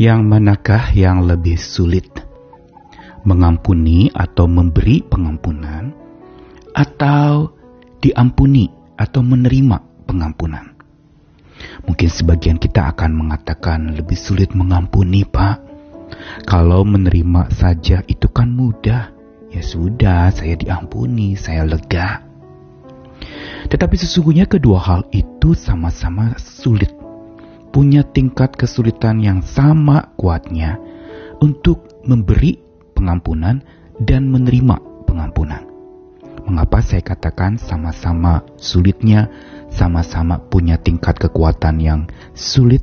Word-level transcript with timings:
Yang 0.00 0.20
manakah 0.24 0.96
yang 0.96 1.28
lebih 1.28 1.60
sulit? 1.60 2.08
Mengampuni 3.20 4.08
atau 4.08 4.48
memberi 4.48 5.04
pengampunan 5.04 5.92
atau 6.72 7.52
diampuni 8.00 8.72
atau 8.96 9.20
menerima 9.20 10.08
pengampunan? 10.08 10.72
Mungkin 11.84 12.08
sebagian 12.08 12.56
kita 12.56 12.96
akan 12.96 13.12
mengatakan 13.12 13.92
lebih 13.92 14.16
sulit 14.16 14.56
mengampuni, 14.56 15.28
Pak. 15.28 15.68
Kalau 16.48 16.80
menerima 16.80 17.52
saja 17.52 18.00
itu 18.08 18.24
kan 18.32 18.56
mudah. 18.56 19.12
Ya 19.52 19.60
sudah, 19.60 20.32
saya 20.32 20.56
diampuni, 20.56 21.36
saya 21.36 21.68
lega. 21.68 22.24
Tetapi 23.68 24.00
sesungguhnya 24.00 24.48
kedua 24.48 24.80
hal 24.80 25.04
itu 25.12 25.52
sama-sama 25.52 26.40
sulit 26.40 26.99
punya 27.70 28.02
tingkat 28.02 28.54
kesulitan 28.58 29.22
yang 29.22 29.40
sama 29.42 30.14
kuatnya 30.18 30.78
untuk 31.38 32.02
memberi 32.06 32.58
pengampunan 32.94 33.62
dan 34.02 34.28
menerima 34.28 35.06
pengampunan. 35.06 35.62
Mengapa 36.46 36.82
saya 36.82 37.00
katakan 37.00 37.56
sama-sama 37.56 38.42
sulitnya, 38.58 39.30
sama-sama 39.70 40.42
punya 40.42 40.76
tingkat 40.82 41.16
kekuatan 41.16 41.78
yang 41.78 42.00
sulit 42.34 42.82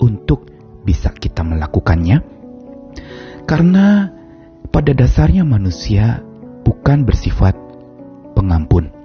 untuk 0.00 0.48
bisa 0.82 1.12
kita 1.12 1.44
melakukannya? 1.44 2.24
Karena 3.44 4.08
pada 4.72 4.96
dasarnya 4.96 5.44
manusia 5.44 6.24
bukan 6.64 7.04
bersifat 7.04 7.52
pengampun 8.32 9.04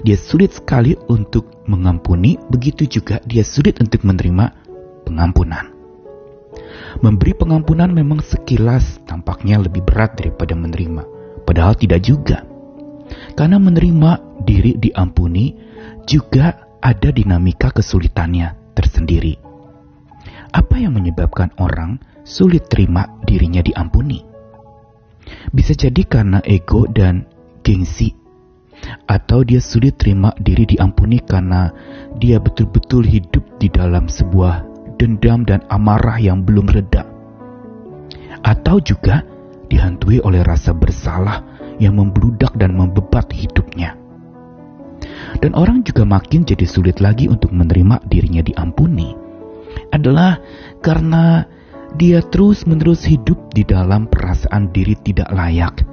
dia 0.00 0.16
sulit 0.16 0.56
sekali 0.56 0.96
untuk 1.08 1.59
mengampuni, 1.70 2.34
begitu 2.50 2.90
juga 2.90 3.22
dia 3.22 3.46
sulit 3.46 3.78
untuk 3.78 4.02
menerima 4.02 4.50
pengampunan. 5.06 5.70
Memberi 6.98 7.32
pengampunan 7.38 7.94
memang 7.94 8.18
sekilas 8.18 8.98
tampaknya 9.06 9.62
lebih 9.62 9.86
berat 9.86 10.18
daripada 10.18 10.58
menerima, 10.58 11.06
padahal 11.46 11.78
tidak 11.78 12.02
juga. 12.02 12.42
Karena 13.38 13.62
menerima 13.62 14.42
diri 14.42 14.74
diampuni 14.74 15.54
juga 16.04 16.66
ada 16.82 17.08
dinamika 17.14 17.70
kesulitannya 17.70 18.74
tersendiri. 18.74 19.38
Apa 20.50 20.82
yang 20.82 20.98
menyebabkan 20.98 21.54
orang 21.62 22.02
sulit 22.26 22.66
terima 22.66 23.06
dirinya 23.22 23.62
diampuni? 23.62 24.26
Bisa 25.54 25.78
jadi 25.78 26.02
karena 26.02 26.42
ego 26.42 26.90
dan 26.90 27.22
gengsi 27.62 28.19
atau 29.06 29.42
dia 29.42 29.62
sulit 29.62 29.98
terima 29.98 30.34
diri 30.38 30.66
diampuni 30.66 31.20
karena 31.22 31.70
dia 32.16 32.38
betul-betul 32.38 33.06
hidup 33.06 33.42
di 33.58 33.70
dalam 33.70 34.06
sebuah 34.06 34.66
dendam 35.00 35.46
dan 35.48 35.64
amarah 35.72 36.20
yang 36.20 36.44
belum 36.44 36.68
reda. 36.68 37.08
Atau 38.40 38.80
juga 38.80 39.24
dihantui 39.70 40.20
oleh 40.20 40.44
rasa 40.44 40.74
bersalah 40.76 41.44
yang 41.80 41.96
membludak 41.96 42.52
dan 42.60 42.76
membebat 42.76 43.28
hidupnya. 43.32 43.96
Dan 45.40 45.56
orang 45.56 45.80
juga 45.86 46.04
makin 46.04 46.44
jadi 46.44 46.66
sulit 46.68 47.00
lagi 47.00 47.30
untuk 47.30 47.54
menerima 47.54 48.04
dirinya 48.10 48.44
diampuni. 48.44 49.16
Adalah 49.94 50.36
karena 50.84 51.46
dia 51.96 52.22
terus-menerus 52.22 53.06
hidup 53.08 53.50
di 53.50 53.66
dalam 53.66 54.06
perasaan 54.06 54.70
diri 54.70 54.94
tidak 55.00 55.30
layak 55.32 55.89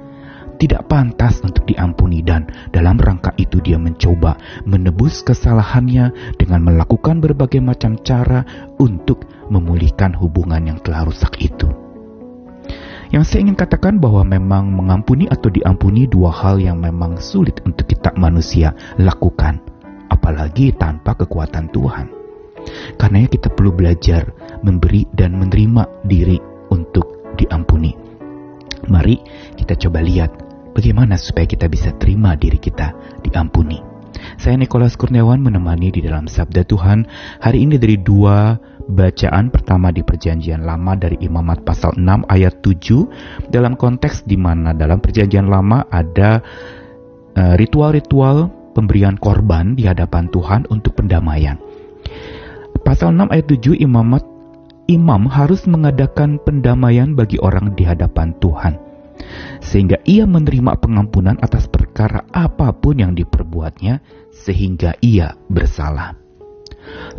tidak 0.58 0.90
pantas 0.90 1.38
untuk 1.46 1.64
diampuni 1.70 2.20
dan 2.20 2.50
dalam 2.74 2.98
rangka 2.98 3.30
itu 3.38 3.62
dia 3.62 3.78
mencoba 3.78 4.36
menebus 4.66 5.22
kesalahannya 5.22 6.34
dengan 6.34 6.66
melakukan 6.66 7.22
berbagai 7.22 7.62
macam 7.62 7.94
cara 8.02 8.42
untuk 8.82 9.24
memulihkan 9.48 10.12
hubungan 10.18 10.66
yang 10.66 10.78
telah 10.82 11.06
rusak 11.06 11.38
itu. 11.40 11.70
Yang 13.08 13.24
saya 13.24 13.40
ingin 13.48 13.56
katakan 13.56 13.96
bahwa 13.96 14.20
memang 14.20 14.68
mengampuni 14.68 15.24
atau 15.32 15.48
diampuni 15.48 16.04
dua 16.04 16.28
hal 16.28 16.60
yang 16.60 16.76
memang 16.76 17.16
sulit 17.16 17.56
untuk 17.64 17.88
kita 17.88 18.12
manusia 18.20 18.76
lakukan, 19.00 19.64
apalagi 20.12 20.76
tanpa 20.76 21.16
kekuatan 21.16 21.72
Tuhan. 21.72 22.12
Karena 23.00 23.24
kita 23.24 23.48
perlu 23.48 23.72
belajar 23.72 24.28
memberi 24.60 25.08
dan 25.16 25.40
menerima 25.40 26.04
diri 26.04 26.36
untuk 26.68 27.32
diampuni. 27.40 27.96
Mari 28.92 29.16
kita 29.56 29.72
coba 29.88 30.04
lihat 30.04 30.47
Bagaimana 30.78 31.18
supaya 31.18 31.42
kita 31.42 31.66
bisa 31.66 31.90
terima 31.98 32.38
diri 32.38 32.54
kita 32.54 32.94
diampuni? 33.26 33.82
Saya 34.38 34.54
Nikolas 34.54 34.94
Kurniawan 34.94 35.42
menemani 35.42 35.90
di 35.90 36.06
dalam 36.06 36.30
Sabda 36.30 36.62
Tuhan 36.62 37.02
hari 37.42 37.66
ini 37.66 37.82
dari 37.82 37.98
dua 37.98 38.54
bacaan 38.86 39.50
pertama 39.50 39.90
di 39.90 40.06
perjanjian 40.06 40.62
lama 40.62 40.94
dari 40.94 41.18
Imamat 41.18 41.66
pasal 41.66 41.98
6 41.98 42.30
ayat 42.30 42.62
7 42.62 43.50
dalam 43.50 43.74
konteks 43.74 44.22
di 44.22 44.38
mana 44.38 44.70
dalam 44.70 45.02
perjanjian 45.02 45.50
lama 45.50 45.82
ada 45.90 46.46
eh, 47.34 47.54
ritual-ritual 47.58 48.46
uh, 48.46 48.50
pemberian 48.70 49.18
korban 49.18 49.74
di 49.74 49.82
hadapan 49.82 50.30
Tuhan 50.30 50.70
untuk 50.70 50.94
pendamaian. 50.94 51.58
Pasal 52.86 53.18
6 53.18 53.34
ayat 53.34 53.50
7 53.50 53.82
Imamat 53.82 54.22
imam 54.86 55.26
harus 55.26 55.66
mengadakan 55.66 56.38
pendamaian 56.38 57.18
bagi 57.18 57.34
orang 57.42 57.74
di 57.74 57.82
hadapan 57.82 58.30
Tuhan 58.38 58.87
sehingga 59.60 60.00
ia 60.06 60.24
menerima 60.24 60.78
pengampunan 60.80 61.36
atas 61.42 61.66
perkara 61.66 62.24
apa 62.30 62.72
pun 62.74 63.02
yang 63.02 63.12
diperbuatnya 63.12 64.00
sehingga 64.30 64.96
ia 65.02 65.34
bersalah. 65.50 66.16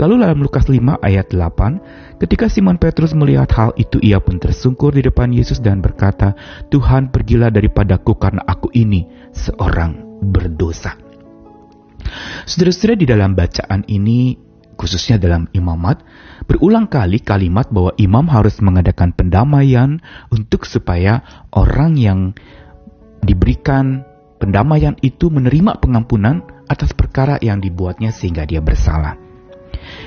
Lalu 0.02 0.26
dalam 0.26 0.40
Lukas 0.42 0.66
5 0.66 0.98
ayat 1.04 1.30
8, 1.30 2.18
ketika 2.18 2.50
Simon 2.50 2.82
Petrus 2.82 3.14
melihat 3.14 3.52
hal 3.54 3.70
itu 3.78 4.02
ia 4.02 4.18
pun 4.18 4.42
tersungkur 4.42 4.96
di 4.96 5.06
depan 5.06 5.30
Yesus 5.30 5.62
dan 5.62 5.84
berkata, 5.84 6.34
Tuhan 6.74 7.14
pergilah 7.14 7.54
daripadaku 7.54 8.18
karena 8.18 8.42
aku 8.50 8.74
ini 8.74 9.06
seorang 9.30 10.22
berdosa. 10.26 10.98
Saudara-saudara 12.50 12.96
di 12.98 13.06
dalam 13.06 13.38
bacaan 13.38 13.86
ini 13.86 14.49
khususnya 14.79 15.19
dalam 15.19 15.51
imamat, 15.51 16.00
berulang 16.47 16.88
kali 16.88 17.19
kalimat 17.19 17.67
bahwa 17.67 17.91
imam 18.00 18.23
harus 18.31 18.63
mengadakan 18.63 19.12
pendamaian 19.12 20.00
untuk 20.31 20.63
supaya 20.63 21.44
orang 21.51 22.00
yang 22.00 22.31
diberikan 23.19 24.07
pendamaian 24.40 24.95
itu 25.03 25.28
menerima 25.28 25.84
pengampunan 25.84 26.40
atas 26.72 26.95
perkara 26.95 27.35
yang 27.44 27.59
dibuatnya 27.59 28.16
sehingga 28.16 28.47
dia 28.47 28.63
bersalah. 28.63 29.19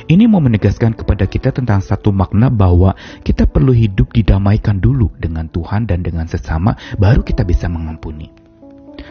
Ini 0.08 0.24
mau 0.24 0.40
menegaskan 0.40 0.96
kepada 0.96 1.28
kita 1.28 1.52
tentang 1.52 1.84
satu 1.84 2.08
makna 2.10 2.48
bahwa 2.48 2.96
kita 3.22 3.44
perlu 3.44 3.76
hidup 3.76 4.10
didamaikan 4.16 4.80
dulu 4.80 5.12
dengan 5.20 5.52
Tuhan 5.52 5.84
dan 5.84 6.00
dengan 6.00 6.24
sesama, 6.24 6.74
baru 6.96 7.20
kita 7.20 7.44
bisa 7.44 7.68
mengampuni. 7.68 8.32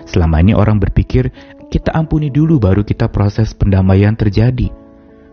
Selama 0.10 0.42
ini 0.42 0.58
orang 0.58 0.82
berpikir 0.82 1.30
kita 1.72 1.94
ampuni 1.96 2.28
dulu 2.34 2.60
baru 2.60 2.84
kita 2.84 3.08
proses 3.14 3.56
pendamaian 3.56 4.18
terjadi. 4.18 4.81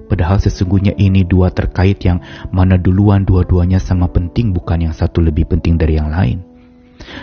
Padahal 0.09 0.41
sesungguhnya 0.41 0.97
ini 0.97 1.23
dua 1.23 1.53
terkait 1.53 2.01
yang 2.03 2.25
mana 2.49 2.81
duluan 2.81 3.29
dua-duanya 3.29 3.77
sama 3.77 4.09
penting 4.09 4.57
bukan 4.57 4.89
yang 4.89 4.95
satu 4.97 5.21
lebih 5.21 5.45
penting 5.45 5.77
dari 5.77 6.01
yang 6.01 6.09
lain. 6.09 6.41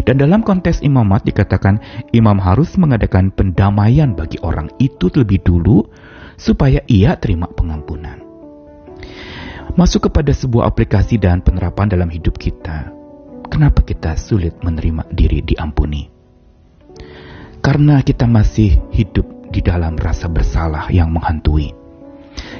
Dan 0.06 0.22
dalam 0.22 0.46
konteks 0.46 0.86
imamat 0.86 1.28
dikatakan 1.28 1.82
imam 2.16 2.38
harus 2.40 2.78
mengadakan 2.80 3.34
pendamaian 3.34 4.16
bagi 4.16 4.40
orang 4.40 4.72
itu 4.80 5.12
lebih 5.12 5.44
dulu 5.44 5.84
supaya 6.40 6.80
ia 6.88 7.18
terima 7.20 7.50
pengampunan. 7.50 8.22
Masuk 9.76 10.08
kepada 10.08 10.32
sebuah 10.32 10.72
aplikasi 10.72 11.20
dan 11.20 11.44
penerapan 11.44 11.92
dalam 11.92 12.08
hidup 12.08 12.40
kita. 12.40 12.94
Kenapa 13.52 13.84
kita 13.84 14.16
sulit 14.16 14.56
menerima 14.64 15.10
diri 15.12 15.44
diampuni? 15.44 16.08
Karena 17.60 18.00
kita 18.06 18.30
masih 18.30 18.78
hidup 18.94 19.26
di 19.50 19.60
dalam 19.60 19.98
rasa 19.98 20.30
bersalah 20.30 20.88
yang 20.94 21.10
menghantui 21.12 21.85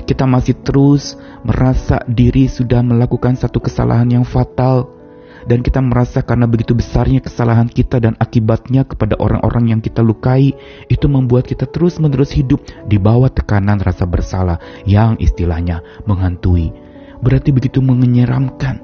kita 0.06 0.30
masih 0.30 0.54
terus 0.62 1.18
merasa 1.42 2.00
diri 2.06 2.46
sudah 2.46 2.86
melakukan 2.86 3.34
satu 3.36 3.58
kesalahan 3.60 4.22
yang 4.22 4.26
fatal 4.26 4.96
dan 5.46 5.62
kita 5.62 5.78
merasa 5.78 6.26
karena 6.26 6.50
begitu 6.50 6.74
besarnya 6.74 7.22
kesalahan 7.22 7.70
kita 7.70 8.02
dan 8.02 8.18
akibatnya 8.18 8.82
kepada 8.86 9.14
orang-orang 9.22 9.78
yang 9.78 9.82
kita 9.82 10.02
lukai 10.02 10.58
itu 10.90 11.06
membuat 11.06 11.46
kita 11.46 11.70
terus-menerus 11.70 12.34
hidup 12.34 12.66
di 12.90 12.98
bawah 12.98 13.30
tekanan 13.30 13.78
rasa 13.78 14.10
bersalah 14.10 14.58
yang 14.90 15.18
istilahnya 15.22 15.86
menghantui. 16.10 16.74
Berarti 17.22 17.54
begitu 17.54 17.80
menyeramkan. 17.80 18.82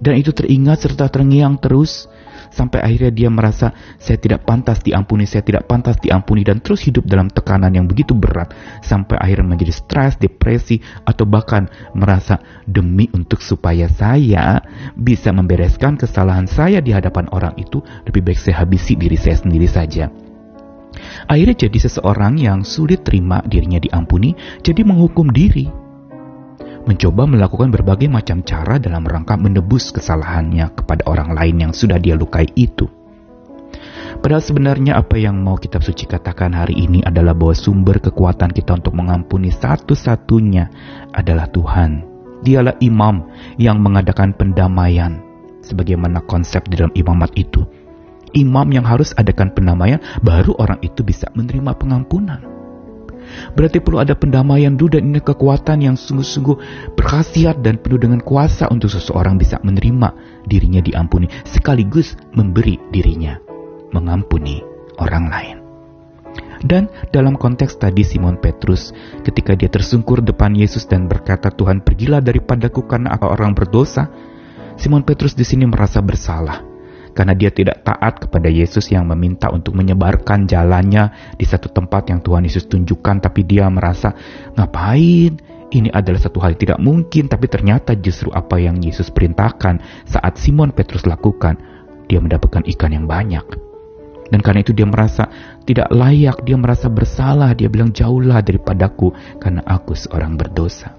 Dan 0.00 0.16
itu 0.16 0.32
teringat 0.32 0.88
serta 0.88 1.12
terngiang 1.12 1.60
terus 1.60 2.08
sampai 2.50 2.82
akhirnya 2.82 3.12
dia 3.14 3.28
merasa 3.32 3.72
saya 3.96 4.18
tidak 4.18 4.44
pantas 4.44 4.82
diampuni, 4.82 5.24
saya 5.24 5.42
tidak 5.42 5.66
pantas 5.70 5.96
diampuni 5.98 6.42
dan 6.44 6.58
terus 6.60 6.84
hidup 6.84 7.06
dalam 7.06 7.30
tekanan 7.30 7.72
yang 7.72 7.86
begitu 7.86 8.12
berat 8.12 8.52
sampai 8.82 9.16
akhirnya 9.16 9.56
menjadi 9.56 9.72
stres, 9.74 10.18
depresi 10.20 10.82
atau 11.06 11.24
bahkan 11.24 11.70
merasa 11.96 12.42
demi 12.66 13.08
untuk 13.14 13.40
supaya 13.40 13.86
saya 13.88 14.60
bisa 14.94 15.30
membereskan 15.32 15.96
kesalahan 15.96 16.50
saya 16.50 16.82
di 16.82 16.92
hadapan 16.92 17.30
orang 17.30 17.54
itu 17.56 17.80
lebih 18.04 18.26
baik 18.26 18.38
saya 18.38 18.66
habisi 18.66 18.98
diri 18.98 19.16
saya 19.16 19.38
sendiri 19.38 19.70
saja. 19.70 20.10
Akhirnya 21.30 21.54
jadi 21.54 21.78
seseorang 21.86 22.34
yang 22.36 22.66
sulit 22.66 23.06
terima 23.06 23.38
dirinya 23.46 23.78
diampuni, 23.78 24.34
jadi 24.60 24.82
menghukum 24.82 25.30
diri. 25.30 25.89
Mencoba 26.88 27.28
melakukan 27.28 27.68
berbagai 27.68 28.08
macam 28.08 28.40
cara 28.44 28.80
dalam 28.80 29.04
rangka 29.04 29.36
menebus 29.36 29.92
kesalahannya 29.92 30.72
kepada 30.76 31.04
orang 31.08 31.36
lain 31.36 31.68
yang 31.68 31.72
sudah 31.76 32.00
dia 32.00 32.16
lukai 32.16 32.48
itu. 32.56 32.88
Padahal 34.20 34.44
sebenarnya 34.44 35.00
apa 35.00 35.16
yang 35.16 35.40
mau 35.40 35.56
kitab 35.56 35.80
suci 35.80 36.04
katakan 36.04 36.52
hari 36.52 36.76
ini 36.76 37.00
adalah 37.00 37.32
bahwa 37.32 37.56
sumber 37.56 38.04
kekuatan 38.04 38.52
kita 38.52 38.76
untuk 38.76 38.92
mengampuni 38.92 39.48
satu-satunya 39.48 40.68
adalah 41.16 41.48
Tuhan. 41.48 42.04
Dialah 42.44 42.76
imam 42.84 43.24
yang 43.56 43.80
mengadakan 43.80 44.36
pendamaian 44.36 45.24
sebagaimana 45.64 46.20
konsep 46.28 46.68
di 46.68 46.76
dalam 46.76 46.92
imamat 46.92 47.32
itu. 47.36 47.64
Imam 48.36 48.68
yang 48.70 48.84
harus 48.86 49.16
adakan 49.16 49.50
pendamaian 49.56 49.98
baru 50.20 50.52
orang 50.60 50.78
itu 50.84 51.00
bisa 51.00 51.26
menerima 51.32 51.72
pengampunan. 51.80 52.59
Berarti 53.54 53.78
perlu 53.82 54.02
ada 54.02 54.14
pendamaian 54.16 54.74
dulu 54.74 54.98
dan 54.98 55.10
ini 55.10 55.20
kekuatan 55.20 55.84
yang 55.84 55.96
sungguh-sungguh 55.98 56.56
berkhasiat 56.96 57.60
dan 57.60 57.78
penuh 57.80 58.00
dengan 58.00 58.20
kuasa 58.22 58.70
untuk 58.70 58.90
seseorang 58.90 59.36
bisa 59.36 59.58
menerima 59.60 60.08
dirinya 60.46 60.80
diampuni 60.80 61.28
sekaligus 61.44 62.16
memberi 62.34 62.78
dirinya 62.90 63.38
mengampuni 63.90 64.62
orang 65.02 65.26
lain. 65.28 65.56
Dan 66.60 66.92
dalam 67.08 67.40
konteks 67.40 67.80
tadi 67.80 68.04
Simon 68.04 68.36
Petrus 68.36 68.92
ketika 69.24 69.56
dia 69.56 69.72
tersungkur 69.72 70.20
depan 70.20 70.52
Yesus 70.52 70.84
dan 70.84 71.08
berkata 71.08 71.48
Tuhan 71.48 71.80
pergilah 71.80 72.20
daripadaku 72.20 72.84
karena 72.84 73.16
aku 73.16 73.26
orang 73.32 73.56
berdosa. 73.56 74.12
Simon 74.76 75.04
Petrus 75.04 75.36
di 75.36 75.44
sini 75.44 75.68
merasa 75.68 76.00
bersalah 76.00 76.69
karena 77.20 77.36
dia 77.36 77.52
tidak 77.52 77.84
taat 77.84 78.16
kepada 78.16 78.48
Yesus 78.48 78.88
yang 78.88 79.04
meminta 79.04 79.52
untuk 79.52 79.76
menyebarkan 79.76 80.48
jalannya 80.48 81.36
di 81.36 81.44
satu 81.44 81.68
tempat 81.68 82.08
yang 82.08 82.24
Tuhan 82.24 82.48
Yesus 82.48 82.64
tunjukkan 82.64 83.20
tapi 83.20 83.44
dia 83.44 83.68
merasa 83.68 84.16
ngapain 84.56 85.36
ini 85.68 85.92
adalah 85.92 86.16
satu 86.16 86.40
hal 86.40 86.56
yang 86.56 86.64
tidak 86.64 86.80
mungkin 86.80 87.28
tapi 87.28 87.44
ternyata 87.52 87.92
justru 88.00 88.32
apa 88.32 88.56
yang 88.56 88.80
Yesus 88.80 89.12
perintahkan 89.12 90.08
saat 90.08 90.40
Simon 90.40 90.72
Petrus 90.72 91.04
lakukan 91.04 91.60
dia 92.08 92.24
mendapatkan 92.24 92.64
ikan 92.72 92.88
yang 92.88 93.04
banyak. 93.04 93.44
Dan 94.32 94.40
karena 94.40 94.64
itu 94.64 94.72
dia 94.72 94.88
merasa 94.88 95.28
tidak 95.68 95.92
layak, 95.92 96.40
dia 96.48 96.56
merasa 96.56 96.88
bersalah, 96.88 97.52
dia 97.52 97.68
bilang 97.68 97.92
jauhlah 97.92 98.40
daripadaku 98.40 99.12
karena 99.36 99.60
aku 99.68 99.92
seorang 99.92 100.40
berdosa. 100.40 100.96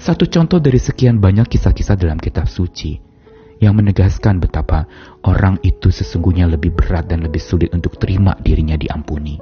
Satu 0.00 0.24
contoh 0.24 0.56
dari 0.56 0.80
sekian 0.80 1.20
banyak 1.20 1.52
kisah-kisah 1.52 2.00
dalam 2.00 2.16
kitab 2.16 2.48
suci 2.48 3.13
yang 3.58 3.78
menegaskan 3.78 4.42
betapa 4.42 4.86
orang 5.26 5.58
itu 5.62 5.90
sesungguhnya 5.90 6.48
lebih 6.50 6.74
berat 6.74 7.10
dan 7.10 7.22
lebih 7.22 7.42
sulit 7.42 7.70
untuk 7.74 7.98
terima 7.98 8.34
dirinya 8.42 8.78
diampuni. 8.78 9.38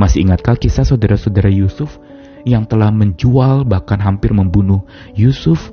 Masih 0.00 0.24
ingatkah 0.24 0.56
kisah 0.56 0.88
saudara-saudara 0.88 1.52
Yusuf 1.52 2.00
yang 2.42 2.66
telah 2.66 2.90
menjual 2.90 3.68
bahkan 3.68 4.00
hampir 4.00 4.32
membunuh 4.32 4.82
Yusuf 5.14 5.70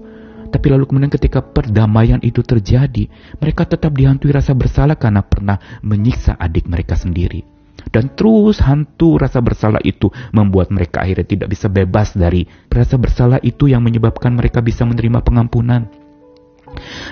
tapi 0.49 0.73
lalu 0.73 0.89
kemudian 0.89 1.13
ketika 1.13 1.45
perdamaian 1.45 2.17
itu 2.25 2.41
terjadi, 2.41 3.05
mereka 3.37 3.69
tetap 3.69 3.93
dihantui 3.93 4.33
rasa 4.33 4.57
bersalah 4.57 4.97
karena 4.97 5.21
pernah 5.21 5.61
menyiksa 5.85 6.33
adik 6.41 6.65
mereka 6.65 6.97
sendiri. 6.97 7.45
Dan 7.89 8.11
terus 8.13 8.59
hantu 8.59 9.17
rasa 9.17 9.39
bersalah 9.39 9.79
itu 9.81 10.11
membuat 10.35 10.69
mereka 10.69 11.05
akhirnya 11.05 11.25
tidak 11.25 11.47
bisa 11.53 11.71
bebas 11.71 12.11
dari 12.13 12.43
rasa 12.67 12.99
bersalah 12.99 13.39
itu 13.41 13.71
yang 13.71 13.81
menyebabkan 13.81 14.35
mereka 14.35 14.59
bisa 14.59 14.83
menerima 14.83 15.23
pengampunan. 15.23 15.87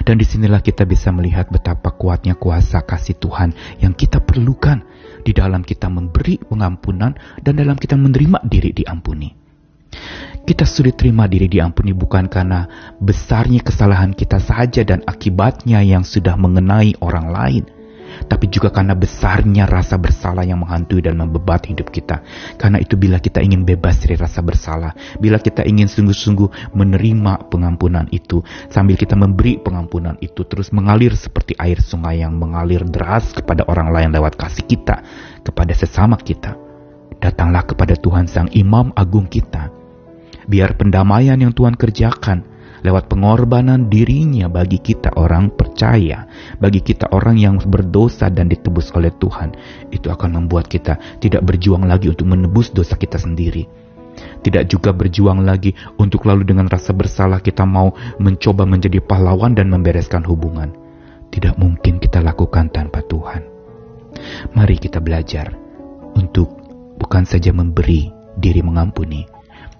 Dan 0.03 0.19
di 0.19 0.25
sinilah 0.25 0.61
kita 0.63 0.83
bisa 0.83 1.09
melihat 1.13 1.47
betapa 1.51 1.93
kuatnya 1.93 2.35
kuasa 2.35 2.83
kasih 2.83 3.17
Tuhan 3.17 3.53
yang 3.81 3.93
kita 3.93 4.23
perlukan 4.23 4.83
di 5.21 5.31
dalam 5.35 5.63
kita 5.63 5.91
memberi 5.91 6.39
pengampunan 6.39 7.15
dan 7.43 7.53
dalam 7.55 7.75
kita 7.75 7.99
menerima 7.99 8.43
diri 8.47 8.71
diampuni. 8.71 9.29
Kita 10.47 10.63
sulit 10.63 10.95
terima 10.95 11.27
diri 11.27 11.51
diampuni 11.51 11.91
bukan 11.91 12.31
karena 12.31 12.93
besarnya 13.03 13.59
kesalahan 13.59 14.15
kita 14.15 14.39
saja 14.39 14.87
dan 14.87 15.03
akibatnya 15.03 15.83
yang 15.83 16.07
sudah 16.07 16.39
mengenai 16.39 16.95
orang 17.03 17.27
lain, 17.27 17.63
tapi 18.25 18.49
juga 18.49 18.73
karena 18.73 18.97
besarnya 18.97 19.69
rasa 19.69 20.01
bersalah 20.01 20.41
yang 20.41 20.65
menghantui 20.65 21.05
dan 21.05 21.21
membebat 21.21 21.69
hidup 21.69 21.93
kita. 21.93 22.25
Karena 22.57 22.81
itu 22.81 22.97
bila 22.97 23.21
kita 23.21 23.45
ingin 23.45 23.61
bebas 23.61 24.01
dari 24.01 24.17
rasa 24.17 24.41
bersalah, 24.41 24.97
bila 25.21 25.37
kita 25.37 25.61
ingin 25.61 25.85
sungguh-sungguh 25.85 26.73
menerima 26.73 27.53
pengampunan 27.53 28.09
itu, 28.09 28.41
sambil 28.73 28.97
kita 28.97 29.13
memberi 29.13 29.61
pengampunan 29.61 30.17
itu 30.17 30.41
terus 30.49 30.73
mengalir 30.73 31.13
seperti 31.13 31.53
air 31.61 31.77
sungai 31.77 32.25
yang 32.25 32.33
mengalir 32.33 32.81
deras 32.89 33.29
kepada 33.37 33.61
orang 33.69 33.93
lain 33.93 34.09
lewat 34.09 34.33
kasih 34.33 34.65
kita 34.65 35.05
kepada 35.45 35.77
sesama 35.77 36.17
kita. 36.17 36.57
Datanglah 37.17 37.65
kepada 37.65 37.97
Tuhan 37.97 38.29
Sang 38.29 38.49
Imam 38.53 38.93
Agung 38.93 39.25
kita 39.25 39.77
biar 40.47 40.79
pendamaian 40.79 41.35
yang 41.35 41.51
Tuhan 41.51 41.75
kerjakan 41.75 42.56
lewat 42.85 43.09
pengorbanan 43.09 43.89
dirinya 43.89 44.51
bagi 44.51 44.77
kita 44.77 45.17
orang 45.17 45.53
percaya, 45.53 46.29
bagi 46.61 46.81
kita 46.83 47.09
orang 47.13 47.37
yang 47.39 47.55
berdosa 47.57 48.29
dan 48.29 48.51
ditebus 48.51 48.93
oleh 48.93 49.13
Tuhan, 49.17 49.55
itu 49.89 50.11
akan 50.11 50.43
membuat 50.43 50.69
kita 50.69 50.97
tidak 51.17 51.45
berjuang 51.45 51.85
lagi 51.89 52.11
untuk 52.11 52.29
menebus 52.29 52.69
dosa 52.69 52.99
kita 52.99 53.17
sendiri. 53.17 53.65
Tidak 54.17 54.65
juga 54.65 54.93
berjuang 54.97 55.45
lagi 55.45 55.77
untuk 56.01 56.25
lalu 56.25 56.45
dengan 56.45 56.65
rasa 56.65 56.93
bersalah 56.93 57.37
kita 57.37 57.65
mau 57.69 57.93
mencoba 58.17 58.65
menjadi 58.65 58.97
pahlawan 59.01 59.53
dan 59.53 59.69
membereskan 59.69 60.25
hubungan. 60.25 60.73
Tidak 61.29 61.53
mungkin 61.61 62.01
kita 62.01 62.23
lakukan 62.25 62.73
tanpa 62.73 63.05
Tuhan. 63.05 63.45
Mari 64.57 64.75
kita 64.81 64.97
belajar 64.97 65.53
untuk 66.17 66.49
bukan 66.97 67.29
saja 67.29 67.53
memberi 67.53 68.09
diri 68.33 68.65
mengampuni, 68.65 69.21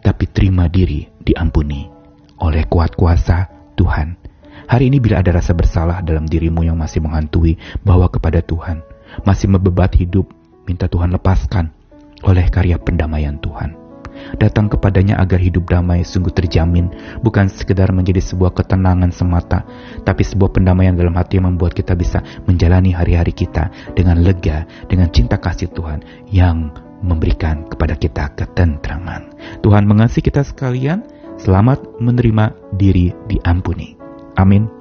tapi 0.06 0.30
terima 0.30 0.70
diri 0.70 1.10
diampuni 1.18 1.97
oleh 2.42 2.66
kuat 2.70 2.94
kuasa 2.94 3.50
Tuhan. 3.78 4.18
Hari 4.68 4.92
ini 4.92 5.00
bila 5.00 5.24
ada 5.24 5.32
rasa 5.38 5.56
bersalah 5.56 6.04
dalam 6.04 6.28
dirimu 6.28 6.66
yang 6.66 6.76
masih 6.76 7.00
menghantui, 7.00 7.56
bawa 7.86 8.12
kepada 8.12 8.44
Tuhan. 8.44 8.84
Masih 9.24 9.48
membebat 9.48 9.96
hidup, 9.96 10.28
minta 10.68 10.92
Tuhan 10.92 11.16
lepaskan 11.16 11.72
oleh 12.26 12.46
karya 12.52 12.76
pendamaian 12.76 13.40
Tuhan. 13.40 13.88
Datang 14.42 14.68
kepadanya 14.68 15.22
agar 15.22 15.38
hidup 15.40 15.70
damai 15.70 16.02
sungguh 16.02 16.34
terjamin, 16.34 16.90
bukan 17.22 17.48
sekedar 17.48 17.94
menjadi 17.94 18.20
sebuah 18.20 18.52
ketenangan 18.58 19.14
semata, 19.14 19.64
tapi 20.04 20.26
sebuah 20.26 20.58
pendamaian 20.58 20.98
dalam 20.98 21.14
hati 21.16 21.38
yang 21.38 21.54
membuat 21.54 21.78
kita 21.78 21.94
bisa 21.94 22.26
menjalani 22.50 22.92
hari-hari 22.92 23.32
kita 23.32 23.70
dengan 23.94 24.20
lega, 24.26 24.66
dengan 24.90 25.08
cinta 25.14 25.38
kasih 25.38 25.70
Tuhan 25.72 26.02
yang 26.34 26.74
memberikan 27.06 27.70
kepada 27.70 27.94
kita 27.94 28.34
ketentraman. 28.34 29.38
Tuhan 29.62 29.86
mengasihi 29.86 30.26
kita 30.26 30.42
sekalian, 30.42 31.06
selamat 31.42 32.02
menerima 32.02 32.54
diri 32.78 33.14
diampuni. 33.30 33.98
Amin. 34.38 34.77